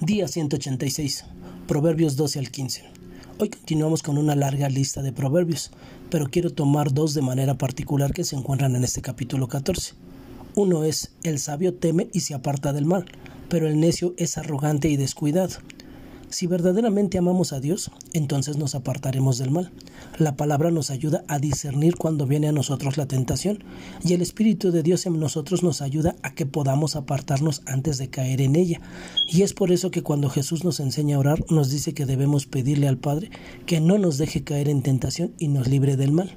Día 0.00 0.28
186. 0.28 1.24
Proverbios 1.66 2.16
12 2.16 2.38
al 2.38 2.50
15. 2.50 2.82
Hoy 3.38 3.48
continuamos 3.48 4.02
con 4.02 4.18
una 4.18 4.36
larga 4.36 4.68
lista 4.68 5.00
de 5.00 5.10
proverbios, 5.10 5.70
pero 6.10 6.26
quiero 6.26 6.50
tomar 6.50 6.92
dos 6.92 7.14
de 7.14 7.22
manera 7.22 7.54
particular 7.56 8.12
que 8.12 8.22
se 8.22 8.36
encuentran 8.36 8.76
en 8.76 8.84
este 8.84 9.00
capítulo 9.00 9.48
14. 9.48 9.94
Uno 10.54 10.84
es, 10.84 11.12
el 11.22 11.38
sabio 11.38 11.72
teme 11.72 12.08
y 12.12 12.20
se 12.20 12.34
aparta 12.34 12.74
del 12.74 12.84
mal, 12.84 13.06
pero 13.48 13.68
el 13.68 13.80
necio 13.80 14.12
es 14.18 14.36
arrogante 14.36 14.90
y 14.90 14.98
descuidado. 14.98 15.56
Si 16.28 16.48
verdaderamente 16.48 17.18
amamos 17.18 17.52
a 17.52 17.60
Dios, 17.60 17.90
entonces 18.12 18.56
nos 18.56 18.74
apartaremos 18.74 19.38
del 19.38 19.52
mal. 19.52 19.70
La 20.18 20.36
palabra 20.36 20.72
nos 20.72 20.90
ayuda 20.90 21.24
a 21.28 21.38
discernir 21.38 21.96
cuando 21.96 22.26
viene 22.26 22.48
a 22.48 22.52
nosotros 22.52 22.96
la 22.96 23.06
tentación 23.06 23.62
y 24.04 24.12
el 24.12 24.22
Espíritu 24.22 24.72
de 24.72 24.82
Dios 24.82 25.06
en 25.06 25.20
nosotros 25.20 25.62
nos 25.62 25.82
ayuda 25.82 26.16
a 26.22 26.34
que 26.34 26.44
podamos 26.44 26.96
apartarnos 26.96 27.62
antes 27.66 27.98
de 27.98 28.10
caer 28.10 28.40
en 28.40 28.56
ella. 28.56 28.80
Y 29.28 29.42
es 29.42 29.54
por 29.54 29.70
eso 29.70 29.92
que 29.92 30.02
cuando 30.02 30.28
Jesús 30.28 30.64
nos 30.64 30.80
enseña 30.80 31.16
a 31.16 31.20
orar, 31.20 31.44
nos 31.48 31.70
dice 31.70 31.94
que 31.94 32.06
debemos 32.06 32.46
pedirle 32.46 32.88
al 32.88 32.98
Padre 32.98 33.30
que 33.64 33.80
no 33.80 33.96
nos 33.96 34.18
deje 34.18 34.42
caer 34.42 34.68
en 34.68 34.82
tentación 34.82 35.32
y 35.38 35.46
nos 35.46 35.68
libre 35.68 35.96
del 35.96 36.10
mal. 36.10 36.34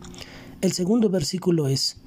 El 0.62 0.72
segundo 0.72 1.10
versículo 1.10 1.68
es, 1.68 1.98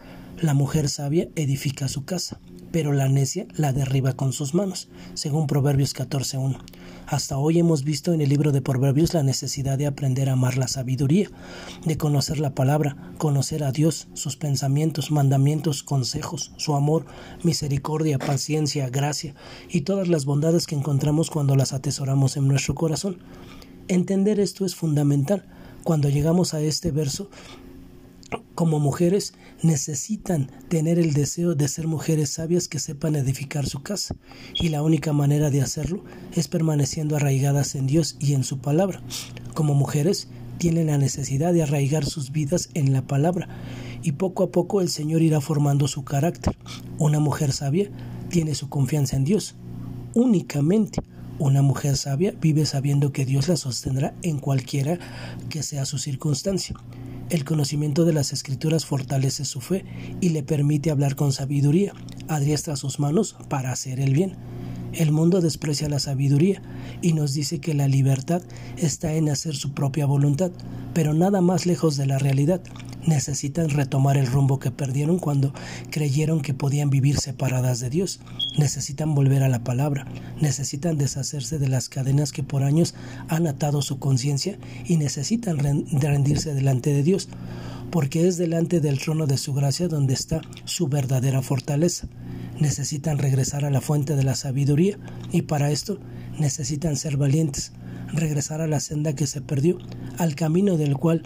la 0.41 0.55
mujer 0.55 0.89
sabia 0.89 1.29
edifica 1.35 1.89
su 1.89 2.05
casa 2.05 2.39
pero 2.73 2.93
la 2.93 3.09
necia 3.09 3.47
la 3.55 3.73
derriba 3.73 4.15
con 4.15 4.33
sus 4.33 4.55
manos, 4.55 4.89
según 5.15 5.47
Proverbios 5.47 5.95
14.1. 5.95 6.59
Hasta 7.07 7.37
hoy 7.37 7.59
hemos 7.59 7.85
visto 7.85 8.15
en 8.15 8.23
el 8.23 8.31
libro 8.31 8.53
de 8.53 8.63
Proverbios 8.63 9.13
la 9.13 9.23
necesidad 9.23 9.77
de 9.77 9.87
aprender 9.87 10.31
a 10.31 10.33
amar 10.33 10.57
la 10.57 10.67
sabiduría, 10.67 11.29
de 11.85 11.99
conocer 11.99 12.41
la 12.41 12.55
palabra, 12.55 12.97
conocer 13.19 13.65
a 13.65 13.73
Dios, 13.73 14.09
sus 14.15 14.37
pensamientos, 14.37 15.11
mandamientos, 15.11 15.83
consejos, 15.83 16.53
su 16.57 16.75
amor, 16.75 17.05
misericordia, 17.43 18.19
paciencia, 18.19 18.89
gracia 18.89 19.35
y 19.69 19.83
todas 19.83 20.09
las 20.09 20.25
bondades 20.25 20.67
que 20.67 20.75
encontramos 20.75 21.31
cuando 21.31 21.55
las 21.55 21.75
atesoramos 21.75 22.37
en 22.37 22.49
nuestro 22.49 22.75
corazón. 22.75 23.19
Entender 23.89 24.41
esto 24.41 24.65
es 24.65 24.75
fundamental. 24.75 25.45
Cuando 25.85 26.09
llegamos 26.09 26.55
a 26.55 26.61
este 26.61 26.93
verso, 26.93 27.29
como 28.55 28.79
mujeres 28.79 29.35
necesitan 29.63 30.51
tener 30.69 30.99
el 30.99 31.15
deseo 31.15 31.55
de 31.55 31.69
ser 31.69 31.87
mujeres 31.87 32.31
sabias 32.31 32.69
que 32.69 32.79
sepan 32.79 33.17
edificar 33.17 33.67
su 33.67 33.83
casa 33.83 34.15
y 34.55 34.69
la 34.69 34.83
única 34.83 35.13
manera 35.13 35.51
de 35.51 35.63
hacerlo 35.63 36.05
es 36.35 36.49
permaneciendo 36.49 37.17
arraigadas 37.17 37.75
en 37.75 37.87
Dios 37.87 38.17
y 38.21 38.35
en 38.35 38.45
su 38.45 38.59
palabra. 38.59 39.03
Como 39.55 39.75
mujeres 39.75 40.29
tienen 40.59 40.89
la 40.89 40.99
necesidad 40.99 41.53
de 41.53 41.63
arraigar 41.63 42.05
sus 42.05 42.31
vidas 42.31 42.71
en 42.75 42.93
la 42.93 43.03
palabra 43.03 43.49
y 44.03 44.13
poco 44.13 44.45
a 44.45 44.51
poco 44.51 44.81
el 44.81 44.89
Señor 44.89 45.23
irá 45.23 45.41
formando 45.41 45.89
su 45.89 46.05
carácter. 46.05 46.57
Una 46.99 47.21
mujer 47.21 47.53
sabia 47.53 47.91
tiene 48.29 48.55
su 48.55 48.69
confianza 48.69 49.17
en 49.17 49.25
Dios 49.25 49.55
únicamente. 50.15 51.01
Una 51.39 51.63
mujer 51.63 51.97
sabia 51.97 52.35
vive 52.41 52.67
sabiendo 52.67 53.13
que 53.13 53.25
Dios 53.25 53.49
la 53.49 53.57
sostendrá 53.57 54.15
en 54.23 54.39
cualquiera 54.39 54.99
que 55.49 55.63
sea 55.63 55.85
su 55.85 55.99
circunstancia. 55.99 56.77
El 57.33 57.47
conocimiento 57.47 58.05
de 58.05 58.13
las 58.13 58.35
escrituras 58.35 58.85
fortalece 58.85 59.47
su 59.47 59.63
fe 59.63 59.87
y 60.21 60.29
le 60.29 60.43
permite 60.43 60.91
hablar 60.91 61.17
con 61.17 61.33
sabiduría, 61.33 61.95
adiestra 62.29 62.77
sus 62.77 63.01
manos 63.01 63.37
para 63.49 63.73
hacer 63.73 64.01
el 64.01 64.13
bien. 64.13 64.37
El 64.93 65.13
mundo 65.13 65.41
desprecia 65.41 65.89
la 65.89 65.99
sabiduría 65.99 66.61
y 67.01 67.15
nos 67.15 67.33
dice 67.33 67.59
que 67.59 67.73
la 67.73 67.89
libertad 67.89 68.43
está 68.77 69.15
en 69.15 69.31
hacer 69.31 69.57
su 69.57 69.73
propia 69.73 70.05
voluntad, 70.05 70.51
pero 70.93 71.15
nada 71.15 71.41
más 71.41 71.65
lejos 71.65 71.97
de 71.97 72.05
la 72.05 72.19
realidad 72.19 72.61
necesitan 73.07 73.71
retomar 73.71 74.17
el 74.17 74.27
rumbo 74.27 74.59
que 74.59 74.71
perdieron 74.71 75.19
cuando 75.19 75.53
creyeron 75.91 76.41
que 76.41 76.55
podían 76.55 76.91
vivir 76.91 77.19
separadas 77.19 77.81
de 77.81 77.91
Dios. 77.91 78.21
Necesitan 78.59 79.15
volver 79.15 79.43
a 79.43 79.49
la 79.49 79.65
palabra, 79.65 80.07
necesitan 80.41 80.99
deshacerse 80.99 81.59
de 81.59 81.69
las 81.69 81.89
cadenas 81.89 82.33
que 82.33 82.43
por 82.43 82.63
años 82.63 82.95
han 83.29 83.47
atado 83.47 83.83
su 83.83 83.99
conciencia 83.99 84.59
y 84.87 84.97
necesitan 84.97 85.59
rendirse 85.59 86.55
delante 86.55 86.93
de 86.93 87.03
Dios, 87.03 87.29
porque 87.91 88.27
es 88.27 88.37
delante 88.37 88.81
del 88.81 88.99
trono 88.99 89.27
de 89.27 89.39
su 89.39 89.53
gracia 89.53 89.89
donde 89.89 90.15
está 90.15 90.41
su 90.65 90.89
verdadera 90.89 91.43
fortaleza. 91.43 92.09
Necesitan 92.59 93.19
regresar 93.19 93.65
a 93.65 93.71
la 93.71 93.81
fuente 93.81 94.17
de 94.17 94.23
la 94.23 94.35
sabiduría 94.35 94.99
y 95.33 95.43
para 95.43 95.71
esto 95.71 95.99
necesitan 96.39 96.97
ser 96.97 97.17
valientes, 97.17 97.73
regresar 98.13 98.61
a 98.61 98.67
la 98.67 98.81
senda 98.81 99.15
que 99.15 99.27
se 99.27 99.41
perdió, 99.41 99.79
al 100.19 100.35
camino 100.35 100.77
del 100.77 100.97
cual 100.97 101.23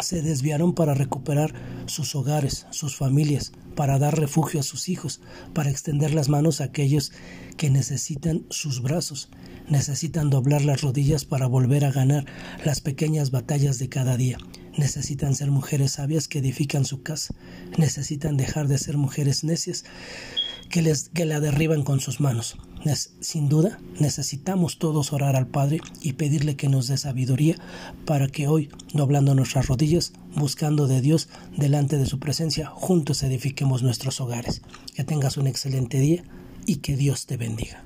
se 0.00 0.22
desviaron 0.22 0.74
para 0.74 0.94
recuperar 0.94 1.54
sus 1.86 2.14
hogares, 2.14 2.66
sus 2.70 2.96
familias, 2.96 3.52
para 3.74 3.98
dar 3.98 4.18
refugio 4.18 4.60
a 4.60 4.62
sus 4.62 4.88
hijos, 4.88 5.20
para 5.52 5.70
extender 5.70 6.14
las 6.14 6.28
manos 6.28 6.60
a 6.60 6.64
aquellos 6.64 7.12
que 7.56 7.70
necesitan 7.70 8.44
sus 8.50 8.82
brazos, 8.82 9.28
necesitan 9.68 10.30
doblar 10.30 10.64
las 10.64 10.82
rodillas 10.82 11.24
para 11.24 11.46
volver 11.46 11.84
a 11.84 11.92
ganar 11.92 12.26
las 12.64 12.80
pequeñas 12.80 13.30
batallas 13.30 13.78
de 13.78 13.88
cada 13.88 14.16
día. 14.16 14.38
Necesitan 14.76 15.34
ser 15.34 15.50
mujeres 15.50 15.92
sabias 15.92 16.26
que 16.26 16.40
edifican 16.40 16.84
su 16.84 17.02
casa, 17.02 17.34
necesitan 17.78 18.36
dejar 18.36 18.66
de 18.66 18.78
ser 18.78 18.96
mujeres 18.96 19.44
necias 19.44 19.84
que, 20.68 20.82
les, 20.82 21.10
que 21.10 21.24
la 21.24 21.40
derriban 21.40 21.82
con 21.82 22.00
sus 22.00 22.20
manos. 22.20 22.56
Sin 23.20 23.48
duda, 23.48 23.78
necesitamos 23.98 24.78
todos 24.78 25.14
orar 25.14 25.36
al 25.36 25.46
Padre 25.46 25.80
y 26.02 26.14
pedirle 26.14 26.54
que 26.54 26.68
nos 26.68 26.86
dé 26.86 26.98
sabiduría 26.98 27.56
para 28.04 28.28
que 28.28 28.46
hoy, 28.46 28.68
doblando 28.92 29.34
nuestras 29.34 29.68
rodillas, 29.68 30.12
buscando 30.36 30.86
de 30.86 31.00
Dios 31.00 31.28
delante 31.56 31.96
de 31.96 32.04
su 32.04 32.18
presencia, 32.18 32.66
juntos 32.66 33.22
edifiquemos 33.22 33.82
nuestros 33.82 34.20
hogares. 34.20 34.60
Que 34.94 35.02
tengas 35.02 35.38
un 35.38 35.46
excelente 35.46 35.98
día 35.98 36.24
y 36.66 36.76
que 36.76 36.96
Dios 36.96 37.24
te 37.24 37.38
bendiga. 37.38 37.82